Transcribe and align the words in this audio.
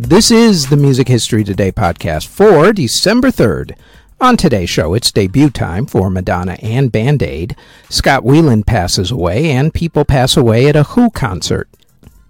This 0.00 0.30
is 0.30 0.68
the 0.68 0.76
Music 0.76 1.08
History 1.08 1.42
Today 1.42 1.72
podcast 1.72 2.28
for 2.28 2.72
December 2.72 3.32
3rd. 3.32 3.76
On 4.20 4.36
today's 4.36 4.70
show, 4.70 4.94
it's 4.94 5.10
debut 5.10 5.50
time 5.50 5.86
for 5.86 6.08
Madonna 6.08 6.52
and 6.62 6.92
Band 6.92 7.20
Aid. 7.20 7.56
Scott 7.90 8.22
Weiland 8.22 8.64
passes 8.64 9.10
away, 9.10 9.50
and 9.50 9.74
people 9.74 10.04
pass 10.04 10.36
away 10.36 10.68
at 10.68 10.76
a 10.76 10.84
Who 10.84 11.10
concert. 11.10 11.68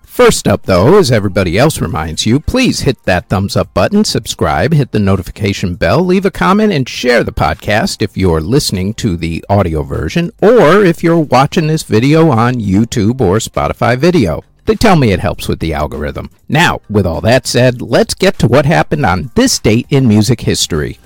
First 0.01 0.49
up, 0.49 0.63
though, 0.63 0.97
as 0.97 1.13
everybody 1.13 1.59
else 1.59 1.79
reminds 1.79 2.25
you, 2.25 2.41
please 2.41 2.81
hit 2.81 3.03
that 3.03 3.29
thumbs 3.29 3.55
up 3.55 3.75
button, 3.75 4.03
subscribe, 4.03 4.73
hit 4.73 4.93
the 4.93 4.99
notification 4.99 5.75
bell, 5.75 6.03
leave 6.03 6.25
a 6.25 6.31
comment, 6.31 6.73
and 6.73 6.89
share 6.89 7.23
the 7.23 7.33
podcast 7.33 8.01
if 8.01 8.17
you're 8.17 8.41
listening 8.41 8.95
to 8.95 9.15
the 9.15 9.45
audio 9.51 9.83
version 9.83 10.31
or 10.41 10.83
if 10.83 11.05
you're 11.05 11.19
watching 11.19 11.67
this 11.67 11.83
video 11.83 12.31
on 12.31 12.55
YouTube 12.55 13.21
or 13.21 13.37
Spotify 13.37 13.95
video. 13.99 14.43
They 14.69 14.75
tell 14.75 14.97
me 14.97 15.13
it 15.13 15.21
helps 15.21 15.49
with 15.49 15.61
the 15.61 15.73
algorithm. 15.73 16.29
Now, 16.47 16.83
with 16.91 17.07
all 17.07 17.23
that 17.23 17.47
said, 17.47 17.81
let's 17.81 18.13
get 18.13 18.39
to 18.41 18.47
what 18.47 18.67
happened 18.67 19.07
on 19.07 19.31
this 19.35 19.59
date 19.59 19.87
in 19.89 20.07
music 20.07 20.43
history. 20.43 20.99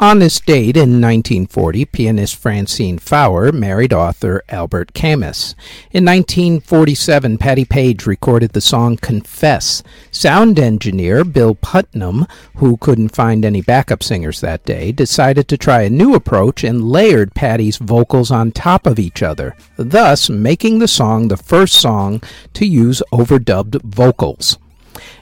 On 0.00 0.18
this 0.18 0.40
date 0.40 0.76
in 0.76 1.00
1940, 1.00 1.84
pianist 1.84 2.34
Francine 2.34 2.98
Faure 2.98 3.52
married 3.52 3.92
author 3.92 4.42
Albert 4.48 4.92
Camus. 4.92 5.54
In 5.92 6.04
1947, 6.04 7.38
Patti 7.38 7.64
Page 7.64 8.04
recorded 8.04 8.50
the 8.50 8.60
song 8.60 8.96
Confess. 8.96 9.84
Sound 10.10 10.58
engineer 10.58 11.24
Bill 11.24 11.54
Putnam, 11.54 12.26
who 12.56 12.76
couldn't 12.78 13.14
find 13.14 13.44
any 13.44 13.62
backup 13.62 14.02
singers 14.02 14.40
that 14.40 14.64
day, 14.64 14.90
decided 14.90 15.46
to 15.46 15.56
try 15.56 15.82
a 15.82 15.90
new 15.90 16.14
approach 16.14 16.64
and 16.64 16.90
layered 16.90 17.32
Patti's 17.32 17.76
vocals 17.76 18.32
on 18.32 18.50
top 18.50 18.88
of 18.88 18.98
each 18.98 19.22
other, 19.22 19.54
thus 19.76 20.28
making 20.28 20.80
the 20.80 20.88
song 20.88 21.28
the 21.28 21.36
first 21.36 21.74
song 21.74 22.20
to 22.52 22.66
use 22.66 23.00
overdubbed 23.12 23.80
vocals. 23.84 24.58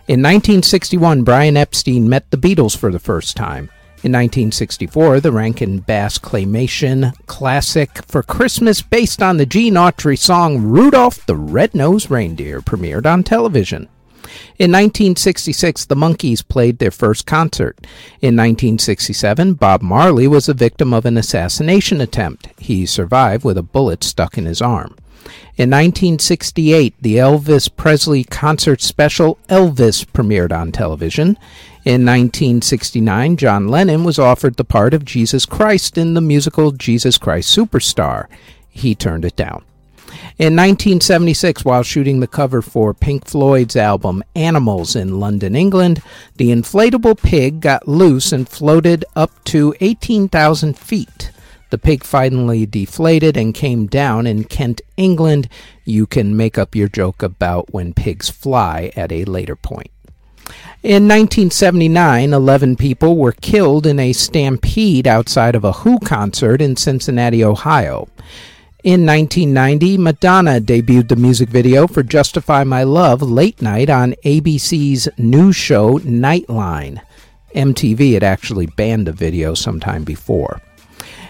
In 0.08 0.22
1961, 0.22 1.24
Brian 1.24 1.58
Epstein 1.58 2.08
met 2.08 2.30
the 2.30 2.38
Beatles 2.38 2.76
for 2.76 2.90
the 2.90 2.98
first 2.98 3.36
time. 3.36 3.68
In 4.04 4.10
1964, 4.10 5.20
the 5.20 5.30
Rankin 5.30 5.78
Bass 5.78 6.18
claymation 6.18 7.14
classic 7.26 8.04
for 8.08 8.24
Christmas 8.24 8.82
based 8.82 9.22
on 9.22 9.36
the 9.36 9.46
Gene 9.46 9.74
Autry 9.74 10.18
song 10.18 10.60
Rudolph 10.60 11.24
the 11.26 11.36
Red-Nosed 11.36 12.10
Reindeer 12.10 12.60
premiered 12.60 13.06
on 13.06 13.22
television. 13.22 13.88
In 14.58 14.70
1966, 14.70 15.86
the 15.86 15.96
Monkees 15.96 16.46
played 16.46 16.78
their 16.78 16.90
first 16.90 17.26
concert. 17.26 17.78
In 18.20 18.36
1967, 18.36 19.54
Bob 19.54 19.82
Marley 19.82 20.26
was 20.26 20.46
the 20.46 20.54
victim 20.54 20.92
of 20.92 21.06
an 21.06 21.16
assassination 21.16 22.00
attempt. 22.00 22.48
He 22.58 22.86
survived 22.86 23.44
with 23.44 23.58
a 23.58 23.62
bullet 23.62 24.04
stuck 24.04 24.38
in 24.38 24.46
his 24.46 24.62
arm. 24.62 24.96
In 25.56 25.70
1968, 25.70 26.94
the 27.00 27.16
Elvis 27.16 27.68
Presley 27.74 28.24
concert 28.24 28.80
special 28.80 29.38
Elvis 29.48 30.04
premiered 30.04 30.52
on 30.52 30.72
television. 30.72 31.38
In 31.84 32.06
1969, 32.06 33.36
John 33.36 33.68
Lennon 33.68 34.02
was 34.02 34.18
offered 34.18 34.56
the 34.56 34.64
part 34.64 34.94
of 34.94 35.04
Jesus 35.04 35.44
Christ 35.44 35.98
in 35.98 36.14
the 36.14 36.20
musical 36.20 36.72
Jesus 36.72 37.18
Christ 37.18 37.56
Superstar. 37.56 38.26
He 38.70 38.94
turned 38.94 39.24
it 39.24 39.36
down. 39.36 39.64
In 40.38 40.56
1976, 40.56 41.64
while 41.64 41.82
shooting 41.82 42.20
the 42.20 42.26
cover 42.26 42.62
for 42.62 42.94
Pink 42.94 43.26
Floyd's 43.26 43.76
album 43.76 44.22
Animals 44.34 44.96
in 44.96 45.20
London, 45.20 45.54
England, 45.54 46.02
the 46.36 46.48
inflatable 46.50 47.20
pig 47.20 47.60
got 47.60 47.86
loose 47.86 48.32
and 48.32 48.48
floated 48.48 49.04
up 49.14 49.30
to 49.44 49.74
18,000 49.80 50.78
feet. 50.78 51.30
The 51.70 51.78
pig 51.78 52.04
finally 52.04 52.66
deflated 52.66 53.36
and 53.36 53.54
came 53.54 53.86
down 53.86 54.26
in 54.26 54.44
Kent, 54.44 54.82
England. 54.98 55.48
You 55.84 56.06
can 56.06 56.36
make 56.36 56.58
up 56.58 56.74
your 56.74 56.88
joke 56.88 57.22
about 57.22 57.72
when 57.72 57.94
pigs 57.94 58.28
fly 58.28 58.92
at 58.94 59.10
a 59.10 59.24
later 59.24 59.56
point. 59.56 59.90
In 60.82 61.06
1979, 61.06 62.32
11 62.32 62.76
people 62.76 63.16
were 63.16 63.32
killed 63.32 63.86
in 63.86 63.98
a 64.00 64.12
stampede 64.12 65.06
outside 65.06 65.54
of 65.54 65.64
a 65.64 65.72
Who 65.72 65.98
concert 66.00 66.60
in 66.60 66.76
Cincinnati, 66.76 67.44
Ohio. 67.44 68.08
In 68.84 69.06
1990, 69.06 69.96
Madonna 69.98 70.60
debuted 70.60 71.06
the 71.06 71.14
music 71.14 71.48
video 71.48 71.86
for 71.86 72.02
Justify 72.02 72.64
My 72.64 72.82
Love 72.82 73.22
late 73.22 73.62
night 73.62 73.88
on 73.88 74.16
ABC's 74.24 75.08
news 75.16 75.54
show 75.54 76.00
Nightline. 76.00 77.00
MTV 77.54 78.14
had 78.14 78.24
actually 78.24 78.66
banned 78.66 79.06
the 79.06 79.12
video 79.12 79.54
sometime 79.54 80.02
before. 80.02 80.60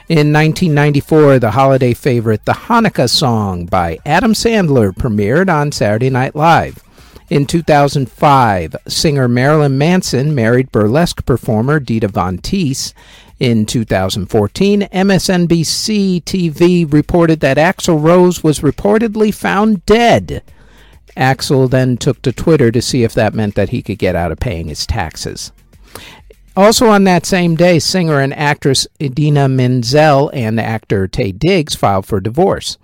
In 0.09 0.33
1994, 0.33 1.41
the 1.41 1.51
holiday 1.51 1.93
favorite 1.93 2.47
The 2.47 2.53
Hanukkah 2.53 3.11
Song 3.11 3.67
by 3.67 3.99
Adam 4.07 4.33
Sandler 4.33 4.91
premiered 4.91 5.51
on 5.55 5.73
Saturday 5.73 6.09
Night 6.09 6.35
Live. 6.35 6.83
In 7.29 7.45
2005, 7.45 8.77
singer 8.89 9.29
Marilyn 9.29 9.77
Manson 9.77 10.35
married 10.35 10.73
burlesque 10.73 11.27
performer 11.27 11.81
Dita 11.81 12.09
Von 12.09 12.39
Teese. 12.39 12.95
In 13.39 13.67
2014, 13.67 14.83
MSNBC 14.83 16.23
TV 16.23 16.93
reported 16.93 17.41
that 17.41 17.57
Axl 17.57 18.03
Rose 18.03 18.45
was 18.45 18.61
reportedly 18.61 19.35
found 19.35 19.85
dead. 19.87 20.43
Axl 21.17 21.69
then 21.69 21.97
took 21.97 22.23
to 22.23 22.33
Twitter 22.33 22.71
to 22.71 22.81
see 22.81 23.05
if 23.05 23.15
that 23.15 23.35
meant 23.35 23.55
that 23.55 23.71
he 23.71 23.83
could 23.83 23.99
get 23.99 24.17
out 24.17 24.33
of 24.33 24.39
paying 24.39 24.69
his 24.69 24.87
taxes. 24.87 25.53
Also 26.55 26.87
on 26.89 27.05
that 27.05 27.25
same 27.25 27.57
day, 27.57 27.79
singer 27.79 28.21
and 28.21 28.35
actress 28.35 28.87
Idina 29.01 29.49
Menzel 29.49 30.31
and 30.35 30.61
actor 30.61 31.09
Taye 31.09 31.39
Diggs 31.39 31.75
filed 31.75 32.05
for 32.05 32.21
divorce. 32.21 32.77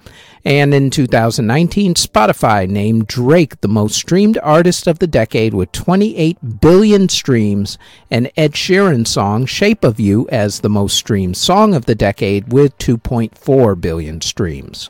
And 0.42 0.72
in 0.72 0.88
2019, 0.88 1.92
Spotify 1.92 2.66
named 2.66 3.06
Drake 3.06 3.60
the 3.60 3.68
most 3.68 3.96
streamed 3.96 4.38
artist 4.42 4.86
of 4.86 5.00
the 5.00 5.06
decade 5.06 5.52
with 5.52 5.70
28 5.72 6.60
billion 6.60 7.10
streams, 7.10 7.76
and 8.10 8.30
Ed 8.38 8.52
Sheeran's 8.52 9.10
song 9.10 9.44
Shape 9.44 9.84
of 9.84 10.00
You 10.00 10.26
as 10.30 10.60
the 10.60 10.70
most 10.70 10.96
streamed 10.96 11.36
song 11.36 11.74
of 11.74 11.84
the 11.84 11.94
decade 11.94 12.50
with 12.50 12.78
2.4 12.78 13.78
billion 13.78 14.22
streams. 14.22 14.88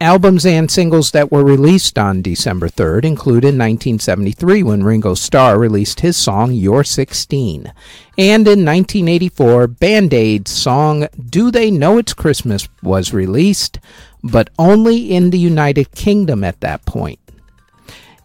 Albums 0.00 0.46
and 0.46 0.70
singles 0.70 1.10
that 1.10 1.32
were 1.32 1.42
released 1.42 1.98
on 1.98 2.22
December 2.22 2.68
3rd 2.68 3.04
include 3.04 3.42
in 3.42 3.58
1973 3.58 4.62
when 4.62 4.84
Ringo 4.84 5.14
Starr 5.14 5.58
released 5.58 6.00
his 6.00 6.16
song 6.16 6.52
You're 6.52 6.84
16, 6.84 7.72
and 8.16 8.46
in 8.46 8.64
1984 8.64 9.66
Band 9.66 10.14
Aid's 10.14 10.52
song 10.52 11.08
Do 11.28 11.50
They 11.50 11.72
Know 11.72 11.98
It's 11.98 12.14
Christmas 12.14 12.68
was 12.80 13.12
released, 13.12 13.80
but 14.22 14.50
only 14.56 15.10
in 15.10 15.30
the 15.30 15.38
United 15.38 15.90
Kingdom 15.90 16.44
at 16.44 16.60
that 16.60 16.84
point. 16.84 17.18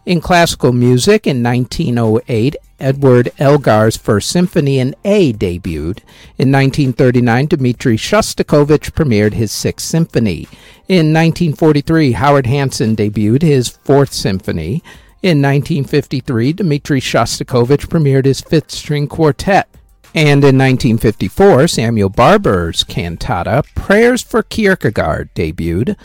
In 0.06 0.20
classical 0.20 0.72
music, 0.72 1.26
in 1.26 1.42
1908, 1.42 2.54
Edward 2.78 3.32
Elgar's 3.38 3.96
First 3.96 4.28
Symphony 4.28 4.78
in 4.78 4.94
A 5.04 5.32
debuted. 5.32 6.00
In 6.36 6.52
1939, 6.52 7.46
Dmitri 7.46 7.96
Shostakovich 7.96 8.92
premiered 8.92 9.32
his 9.32 9.50
Sixth 9.50 9.86
Symphony. 9.86 10.46
In 10.86 11.14
1943, 11.14 12.12
Howard 12.12 12.46
Hanson 12.46 12.94
debuted 12.94 13.40
his 13.40 13.68
Fourth 13.68 14.12
Symphony. 14.12 14.82
In 15.22 15.40
1953, 15.40 16.52
Dmitri 16.52 17.00
Shostakovich 17.00 17.86
premiered 17.86 18.26
his 18.26 18.42
Fifth 18.42 18.70
String 18.70 19.08
Quartet. 19.08 19.66
And 20.14 20.44
in 20.44 20.58
1954, 20.58 21.68
Samuel 21.68 22.10
Barber's 22.10 22.84
cantata 22.84 23.64
Prayers 23.74 24.22
for 24.22 24.42
Kierkegaard 24.42 25.34
debuted, 25.34 25.96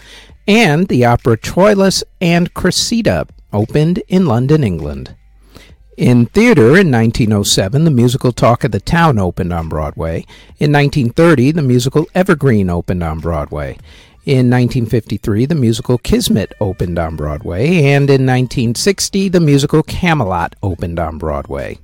and 0.47 0.87
the 0.87 1.03
opera 1.03 1.37
Troilus 1.37 2.01
and 2.21 2.53
Cressida 2.53 3.27
opened 3.51 4.01
in 4.07 4.25
London, 4.27 4.63
England. 4.63 5.13
In 5.97 6.27
theater, 6.27 6.77
in 6.77 6.89
1907, 6.89 7.83
the 7.83 7.91
musical 7.91 8.31
Talk 8.31 8.63
of 8.63 8.71
the 8.71 8.79
Town 8.79 9.19
opened 9.19 9.51
on 9.51 9.67
Broadway. 9.67 10.25
In 10.57 10.71
1930, 10.71 11.51
the 11.51 11.61
musical 11.61 12.07
Evergreen 12.15 12.69
opened 12.69 13.03
on 13.03 13.19
Broadway. 13.19 13.77
In 14.29 14.47
1953, 14.51 15.47
the 15.47 15.55
musical 15.55 15.97
Kismet 15.97 16.53
opened 16.61 16.99
on 16.99 17.15
Broadway. 17.15 17.85
And 17.85 18.07
in 18.11 18.27
1960, 18.27 19.27
the 19.27 19.39
musical 19.39 19.81
Camelot 19.81 20.55
opened 20.61 20.99
on 20.99 21.17
Broadway. 21.17 21.79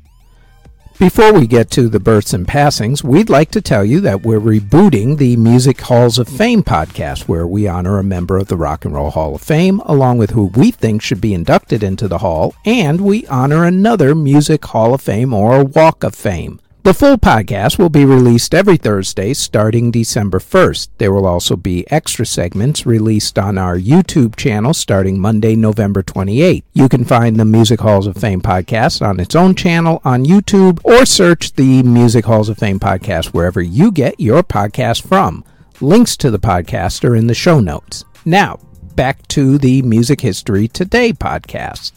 Before 0.99 1.33
we 1.33 1.47
get 1.47 1.71
to 1.71 1.89
the 1.89 1.99
births 1.99 2.35
and 2.35 2.47
passings, 2.47 3.03
we'd 3.03 3.31
like 3.31 3.49
to 3.49 3.61
tell 3.61 3.83
you 3.83 3.99
that 4.01 4.21
we're 4.21 4.39
rebooting 4.39 5.17
the 5.17 5.35
Music 5.37 5.81
Halls 5.81 6.19
of 6.19 6.27
Fame 6.27 6.61
podcast, 6.61 7.27
where 7.27 7.47
we 7.47 7.67
honor 7.67 7.97
a 7.97 8.03
member 8.03 8.37
of 8.37 8.47
the 8.47 8.57
Rock 8.57 8.85
and 8.85 8.93
Roll 8.93 9.09
Hall 9.09 9.33
of 9.33 9.41
Fame, 9.41 9.79
along 9.79 10.19
with 10.19 10.29
who 10.29 10.51
we 10.55 10.69
think 10.69 11.01
should 11.01 11.19
be 11.19 11.33
inducted 11.33 11.81
into 11.81 12.07
the 12.07 12.19
Hall, 12.19 12.53
and 12.63 13.01
we 13.01 13.25
honor 13.25 13.65
another 13.65 14.13
Music 14.13 14.63
Hall 14.65 14.93
of 14.93 15.01
Fame 15.01 15.33
or 15.33 15.63
Walk 15.63 16.03
of 16.03 16.13
Fame. 16.13 16.59
The 16.85 16.93
full 16.93 17.17
podcast 17.17 17.79
will 17.79 17.89
be 17.89 18.05
released 18.05 18.53
every 18.53 18.77
Thursday 18.77 19.33
starting 19.33 19.89
December 19.89 20.37
1st. 20.37 20.89
There 20.99 21.11
will 21.11 21.25
also 21.25 21.55
be 21.55 21.83
extra 21.91 22.27
segments 22.27 22.85
released 22.85 23.39
on 23.39 23.57
our 23.57 23.75
YouTube 23.75 24.35
channel 24.35 24.71
starting 24.71 25.19
Monday, 25.19 25.55
November 25.55 26.03
28th. 26.03 26.61
You 26.73 26.87
can 26.87 27.03
find 27.03 27.37
the 27.37 27.43
Music 27.43 27.79
Halls 27.79 28.05
of 28.05 28.17
Fame 28.17 28.39
podcast 28.39 29.03
on 29.03 29.19
its 29.19 29.33
own 29.33 29.55
channel 29.55 29.99
on 30.05 30.25
YouTube 30.25 30.79
or 30.83 31.07
search 31.07 31.53
the 31.53 31.81
Music 31.81 32.25
Halls 32.25 32.49
of 32.49 32.59
Fame 32.59 32.79
podcast 32.79 33.33
wherever 33.33 33.63
you 33.63 33.91
get 33.91 34.19
your 34.19 34.43
podcast 34.43 35.01
from. 35.07 35.43
Links 35.81 36.15
to 36.17 36.29
the 36.29 36.37
podcast 36.37 37.03
are 37.03 37.15
in 37.15 37.25
the 37.25 37.33
show 37.33 37.59
notes. 37.59 38.05
Now, 38.25 38.59
back 38.93 39.27
to 39.29 39.57
the 39.57 39.81
Music 39.81 40.21
History 40.21 40.67
Today 40.67 41.13
podcast. 41.13 41.93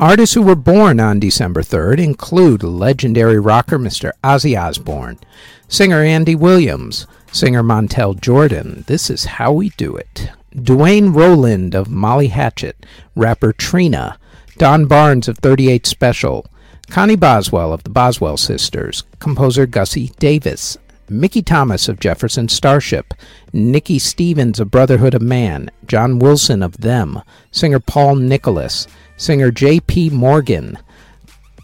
Artists 0.00 0.36
who 0.36 0.42
were 0.42 0.54
born 0.54 1.00
on 1.00 1.18
December 1.18 1.60
3rd 1.60 1.98
include 1.98 2.62
legendary 2.62 3.40
rocker 3.40 3.80
Mr. 3.80 4.12
Ozzy 4.22 4.56
Osbourne, 4.56 5.18
singer 5.66 6.04
Andy 6.04 6.36
Williams, 6.36 7.08
singer 7.32 7.64
Montell 7.64 8.14
Jordan. 8.14 8.84
This 8.86 9.10
is 9.10 9.24
how 9.24 9.50
we 9.52 9.70
do 9.70 9.96
it. 9.96 10.30
Duane 10.54 11.12
Roland 11.12 11.74
of 11.74 11.90
Molly 11.90 12.28
Hatchet, 12.28 12.86
rapper 13.16 13.52
Trina, 13.52 14.20
Don 14.56 14.86
Barnes 14.86 15.26
of 15.26 15.38
38 15.38 15.84
Special, 15.84 16.46
Connie 16.88 17.16
Boswell 17.16 17.72
of 17.72 17.82
the 17.82 17.90
Boswell 17.90 18.36
Sisters, 18.36 19.02
composer 19.18 19.66
Gussie 19.66 20.12
Davis, 20.20 20.78
Mickey 21.10 21.42
Thomas 21.42 21.88
of 21.88 22.00
Jefferson 22.00 22.48
Starship, 22.48 23.14
Nicky 23.52 23.98
Stevens 23.98 24.60
of 24.60 24.70
Brotherhood 24.70 25.14
of 25.14 25.22
Man, 25.22 25.70
John 25.86 26.18
Wilson 26.18 26.62
of 26.62 26.78
Them, 26.78 27.22
singer 27.50 27.80
Paul 27.80 28.16
Nicholas, 28.16 28.86
singer 29.16 29.50
Jaye 29.50 29.86
P. 29.86 30.10
Morgan, 30.10 30.78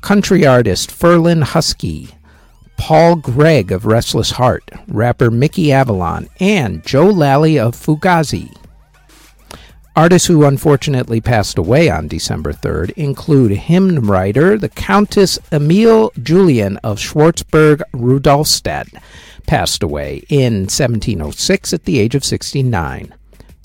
country 0.01 0.47
artist 0.47 0.91
Ferlin 0.91 1.43
Husky, 1.43 2.11
Paul 2.77 3.17
Gregg 3.17 3.71
of 3.73 3.87
Restless 3.87 4.33
Heart, 4.33 4.71
rapper 4.89 5.31
Mickey 5.31 5.73
Avalon, 5.73 6.29
and 6.41 6.85
Joe 6.85 7.07
Lally 7.07 7.59
of 7.59 7.75
Fugazi. 7.75 8.55
Artists 9.97 10.27
who 10.27 10.45
unfortunately 10.45 11.21
passed 11.21 11.57
away 11.57 11.89
on 11.89 12.09
December 12.09 12.53
3rd 12.53 12.91
include 12.97 13.53
hymn 13.53 14.01
writer 14.01 14.59
the 14.59 14.69
Countess 14.69 15.39
Emile 15.53 16.11
Julian 16.21 16.79
of 16.79 16.99
Schwarzburg 16.99 17.81
Rudolstadt, 17.93 18.89
passed 19.47 19.83
away 19.83 20.25
in 20.29 20.63
1706 20.63 21.73
at 21.73 21.85
the 21.85 21.99
age 21.99 22.15
of 22.15 22.25
69. 22.25 23.15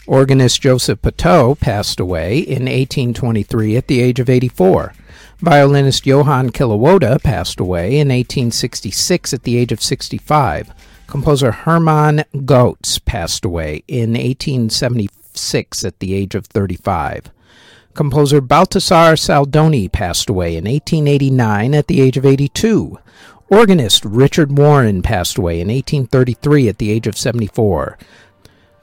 Organist 0.08 0.62
Joseph 0.62 1.02
Pateau 1.02 1.60
passed 1.60 2.00
away 2.00 2.40
in 2.40 2.64
1823 2.64 3.78
at 3.78 3.88
the 3.88 4.02
age 4.02 4.20
of 4.20 4.30
84. 4.30 4.94
Violinist 5.40 6.06
Johann 6.06 6.50
Kalliwoda 6.50 7.22
passed 7.22 7.60
away 7.60 7.92
in 8.00 8.10
1866 8.10 9.34
at 9.34 9.44
the 9.44 9.58
age 9.58 9.72
of 9.72 9.82
65. 9.82 10.74
Composer 11.08 11.52
Hermann 11.52 12.24
Goetz 12.46 13.00
passed 13.00 13.46
away 13.46 13.84
in 13.88 14.12
1876 14.12 15.86
at 15.86 16.00
the 16.00 16.14
age 16.14 16.36
of 16.36 16.46
35. 16.48 17.32
Composer 17.94 18.42
Baltasar 18.42 19.18
Saldoni 19.18 19.92
passed 19.92 20.30
away 20.30 20.56
in 20.56 20.66
1889 20.66 21.74
at 21.74 21.88
the 21.88 22.02
age 22.02 22.18
of 22.18 22.26
82. 22.26 22.98
Organist 23.52 24.06
Richard 24.06 24.56
Warren 24.60 25.02
passed 25.02 25.40
away 25.40 25.60
in 25.60 25.70
1833 25.70 26.70
at 26.70 26.78
the 26.78 26.92
age 26.92 27.08
of 27.08 27.18
74. 27.18 27.98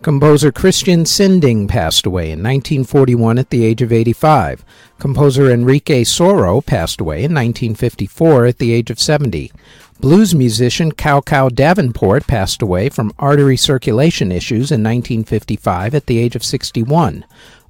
Composer 0.02 0.50
Christian 0.50 1.06
Sinding 1.06 1.68
passed 1.68 2.04
away 2.04 2.32
in 2.32 2.42
1941 2.42 3.38
at 3.38 3.50
the 3.50 3.64
age 3.64 3.80
of 3.80 3.92
85. 3.92 4.64
Composer 4.98 5.52
Enrique 5.52 6.02
Soro 6.02 6.64
passed 6.66 7.00
away 7.00 7.18
in 7.18 7.32
1954 7.32 8.46
at 8.46 8.58
the 8.58 8.72
age 8.72 8.90
of 8.90 8.98
70. 8.98 9.52
Blues 10.00 10.34
musician 10.34 10.90
Cow 10.90 11.20
Cow 11.20 11.48
Davenport 11.48 12.26
passed 12.26 12.60
away 12.60 12.88
from 12.88 13.14
artery 13.20 13.56
circulation 13.56 14.32
issues 14.32 14.72
in 14.72 14.82
1955 14.82 15.94
at 15.94 16.06
the 16.06 16.18
age 16.18 16.34
of 16.34 16.44
61. 16.44 17.24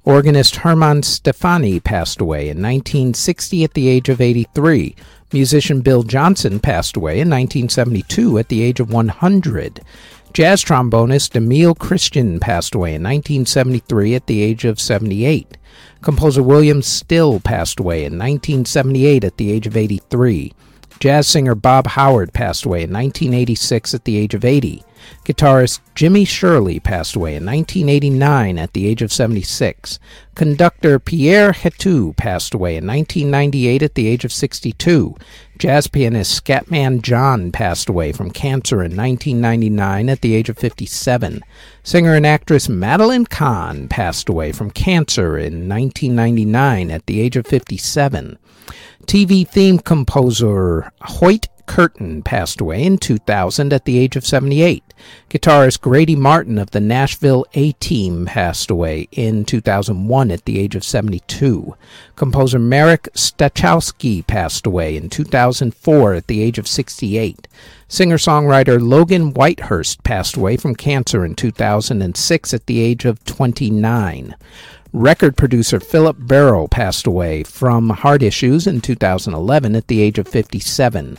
Organist 0.07 0.55
Herman 0.55 1.03
Stefani 1.03 1.81
passed 1.81 2.21
away 2.21 2.43
in 2.43 2.61
1960 2.61 3.65
at 3.65 3.73
the 3.73 3.89
age 3.89 4.07
of 4.07 4.21
83. 4.21 4.95
Musician 5.33 5.81
Bill 5.81 6.03
Johnson 6.03 6.61
passed 6.61 6.95
away 6.95 7.15
in 7.19 7.29
1972 7.29 8.37
at 8.37 8.47
the 8.47 8.63
age 8.63 8.79
of 8.79 8.89
100. 8.89 9.81
Jazz 10.31 10.63
trombonist 10.63 11.35
Emil 11.35 11.75
Christian 11.75 12.39
passed 12.39 12.73
away 12.73 12.91
in 12.91 13.03
1973 13.03 14.15
at 14.15 14.27
the 14.27 14.41
age 14.41 14.63
of 14.63 14.79
78. 14.79 15.57
Composer 16.01 16.41
William 16.41 16.81
Still 16.81 17.41
passed 17.41 17.77
away 17.77 18.05
in 18.05 18.13
1978 18.13 19.25
at 19.25 19.35
the 19.35 19.51
age 19.51 19.67
of 19.67 19.75
83. 19.75 20.53
Jazz 21.01 21.27
singer 21.27 21.53
Bob 21.53 21.85
Howard 21.85 22.31
passed 22.31 22.63
away 22.63 22.83
in 22.83 22.93
1986 22.93 23.93
at 23.93 24.05
the 24.05 24.15
age 24.15 24.33
of 24.33 24.45
80. 24.45 24.85
Guitarist 25.25 25.79
Jimmy 25.95 26.25
Shirley 26.25 26.79
passed 26.79 27.15
away 27.15 27.35
in 27.35 27.45
1989 27.45 28.57
at 28.57 28.73
the 28.73 28.87
age 28.87 29.01
of 29.01 29.11
76. 29.11 29.99
Conductor 30.35 30.99
Pierre 30.99 31.51
Hetu 31.51 32.15
passed 32.15 32.53
away 32.53 32.77
in 32.77 32.85
1998 32.85 33.81
at 33.81 33.95
the 33.95 34.07
age 34.07 34.23
of 34.23 34.31
62. 34.31 35.15
Jazz 35.57 35.87
pianist 35.87 36.43
Scatman 36.43 37.01
John 37.01 37.51
passed 37.51 37.89
away 37.89 38.11
from 38.11 38.29
cancer 38.29 38.83
in 38.83 38.95
1999 38.95 40.09
at 40.09 40.21
the 40.21 40.35
age 40.35 40.49
of 40.49 40.57
57. 40.57 41.41
Singer 41.83 42.13
and 42.13 42.27
actress 42.27 42.69
Madeline 42.69 43.25
Kahn 43.25 43.87
passed 43.87 44.29
away 44.29 44.51
from 44.51 44.69
cancer 44.69 45.37
in 45.37 45.67
1999 45.67 46.91
at 46.91 47.05
the 47.07 47.19
age 47.19 47.35
of 47.35 47.47
57. 47.47 48.37
TV 49.05 49.47
theme 49.47 49.79
composer 49.79 50.91
Hoyt 51.01 51.47
Curtin 51.67 52.23
passed 52.23 52.59
away 52.59 52.83
in 52.83 52.97
2000 52.97 53.71
at 53.71 53.85
the 53.85 53.99
age 53.99 54.15
of 54.15 54.25
78. 54.25 54.83
Guitarist 55.29 55.81
Grady 55.81 56.15
Martin 56.15 56.57
of 56.57 56.71
the 56.71 56.79
Nashville 56.79 57.45
A 57.53 57.73
Team 57.73 58.25
passed 58.25 58.71
away 58.71 59.07
in 59.11 59.45
2001 59.45 60.31
at 60.31 60.45
the 60.45 60.57
age 60.59 60.75
of 60.75 60.83
72. 60.83 61.75
Composer 62.15 62.57
Marek 62.57 63.09
Stachowski 63.13 64.25
passed 64.25 64.65
away 64.65 64.97
in 64.97 65.09
2004 65.09 66.13
at 66.15 66.27
the 66.27 66.41
age 66.41 66.57
of 66.57 66.67
68. 66.67 67.47
Singer 67.87 68.17
songwriter 68.17 68.81
Logan 68.81 69.33
Whitehurst 69.33 70.03
passed 70.03 70.35
away 70.35 70.57
from 70.57 70.75
cancer 70.75 71.23
in 71.23 71.35
2006 71.35 72.53
at 72.53 72.65
the 72.65 72.79
age 72.79 73.05
of 73.05 73.23
29. 73.25 74.35
Record 74.93 75.37
producer 75.37 75.79
Philip 75.79 76.15
Barrow 76.19 76.67
passed 76.67 77.05
away 77.05 77.43
from 77.43 77.89
heart 77.89 78.23
issues 78.23 78.65
in 78.65 78.81
2011 78.81 79.75
at 79.75 79.87
the 79.87 80.01
age 80.01 80.17
of 80.17 80.27
57. 80.27 81.17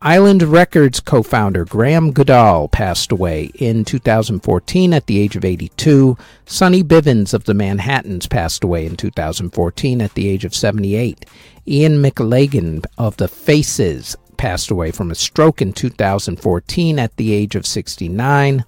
Island 0.00 0.44
Records 0.44 1.00
co 1.00 1.24
founder 1.24 1.64
Graeme 1.64 2.12
Goodall 2.12 2.68
passed 2.68 3.10
away 3.10 3.50
in 3.56 3.84
2014 3.84 4.92
at 4.92 5.06
the 5.06 5.18
age 5.18 5.34
of 5.34 5.44
82. 5.44 6.16
Sonny 6.46 6.84
Bivens 6.84 7.34
of 7.34 7.44
the 7.44 7.54
Manhattans 7.54 8.28
passed 8.28 8.62
away 8.62 8.86
in 8.86 8.96
2014 8.96 10.00
at 10.00 10.14
the 10.14 10.28
age 10.28 10.44
of 10.44 10.54
78. 10.54 11.26
Ian 11.66 12.00
McLagan 12.00 12.86
of 12.96 13.16
the 13.16 13.26
Faces 13.26 14.16
passed 14.36 14.70
away 14.70 14.92
from 14.92 15.10
a 15.10 15.16
stroke 15.16 15.60
in 15.60 15.72
2014 15.72 17.00
at 17.00 17.16
the 17.16 17.32
age 17.32 17.56
of 17.56 17.66
69. 17.66 18.64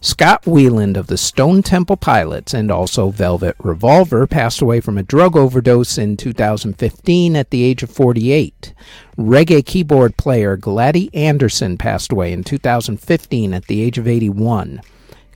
Scott 0.00 0.42
Weiland 0.44 0.96
of 0.96 1.06
the 1.06 1.16
Stone 1.16 1.62
Temple 1.62 1.96
Pilots 1.96 2.54
and 2.54 2.70
also 2.70 3.10
Velvet 3.10 3.56
Revolver 3.58 4.26
passed 4.26 4.60
away 4.60 4.80
from 4.80 4.98
a 4.98 5.02
drug 5.02 5.36
overdose 5.36 5.98
in 5.98 6.16
2015 6.16 7.36
at 7.36 7.50
the 7.50 7.64
age 7.64 7.82
of 7.82 7.90
48. 7.90 8.74
Reggae 9.16 9.64
keyboard 9.64 10.16
player 10.16 10.56
Gladdy 10.56 11.08
Anderson 11.14 11.78
passed 11.78 12.12
away 12.12 12.32
in 12.32 12.44
2015 12.44 13.54
at 13.54 13.66
the 13.66 13.82
age 13.82 13.98
of 13.98 14.06
81. 14.06 14.80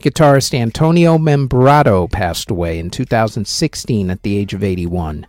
Guitarist 0.00 0.54
Antonio 0.54 1.18
Membrato 1.18 2.06
passed 2.06 2.50
away 2.50 2.78
in 2.78 2.90
2016 2.90 4.10
at 4.10 4.22
the 4.22 4.38
age 4.38 4.54
of 4.54 4.62
81. 4.62 5.26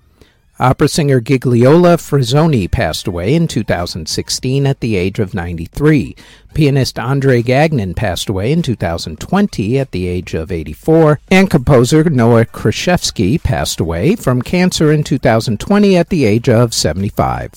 Opera 0.61 0.89
singer 0.89 1.21
Gigliola 1.21 1.95
Frazzoni 1.95 2.69
passed 2.69 3.07
away 3.07 3.33
in 3.33 3.47
2016 3.47 4.67
at 4.67 4.81
the 4.81 4.97
age 4.97 5.17
of 5.17 5.33
93. 5.33 6.17
Pianist 6.53 6.99
Andre 6.99 7.41
Gagnon 7.41 7.93
passed 7.93 8.27
away 8.27 8.51
in 8.51 8.61
2020 8.61 9.79
at 9.79 9.91
the 9.91 10.05
age 10.05 10.33
of 10.33 10.51
84. 10.51 11.21
And 11.31 11.49
composer 11.49 12.03
Noah 12.09 12.43
Krashevsky 12.43 13.41
passed 13.41 13.79
away 13.79 14.17
from 14.17 14.41
cancer 14.41 14.91
in 14.91 15.05
2020 15.05 15.95
at 15.95 16.09
the 16.09 16.25
age 16.25 16.49
of 16.49 16.73
75. 16.73 17.53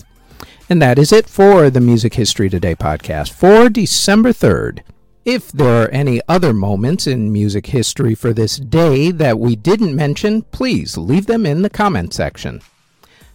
And 0.71 0.81
that 0.81 0.97
is 0.97 1.11
it 1.11 1.29
for 1.29 1.71
the 1.71 1.81
Music 1.81 2.15
History 2.15 2.49
Today 2.49 2.77
podcast 2.77 3.33
for 3.33 3.69
December 3.69 4.33
3rd. 4.33 4.83
If 5.25 5.51
there 5.51 5.87
are 5.87 5.89
any 5.89 6.21
other 6.29 6.53
moments 6.53 7.09
in 7.09 7.33
music 7.33 7.67
history 7.67 8.15
for 8.15 8.33
this 8.33 8.59
day 8.59 9.11
that 9.11 9.41
we 9.41 9.57
didn't 9.57 9.97
mention, 9.97 10.43
please 10.43 10.97
leave 10.97 11.27
them 11.27 11.45
in 11.47 11.63
the 11.63 11.71
comment 11.71 12.15
section. 12.15 12.63